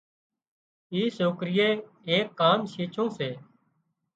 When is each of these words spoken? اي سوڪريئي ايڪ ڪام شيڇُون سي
اي 0.93 1.01
سوڪريئي 1.17 1.69
ايڪ 2.09 2.27
ڪام 2.41 2.59
شيڇُون 2.73 3.07
سي 3.17 3.29